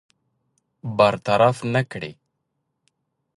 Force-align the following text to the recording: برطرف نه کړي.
برطرف 0.97 1.57
نه 1.73 1.81
کړي. 1.91 2.11